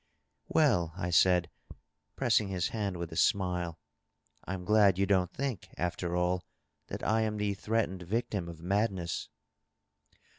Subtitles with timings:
[0.47, 1.51] "Well,'^ I said,
[2.15, 3.77] pressing his hand with a smile,"
[4.47, 6.43] Pm glad you don't think, after all,
[6.87, 9.29] that I am the threatened victim of madness.'